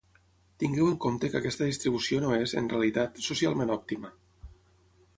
Tingueu 0.63 0.89
en 0.91 0.95
compte 1.05 1.29
que 1.33 1.41
aquesta 1.41 1.69
distribució 1.69 2.23
no 2.25 2.33
és, 2.41 2.57
en 2.63 2.73
realitat, 2.75 3.23
socialment 3.31 3.79
òptima. 3.81 4.15